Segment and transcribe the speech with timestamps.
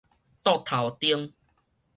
[0.43, 1.31] 桌頭燈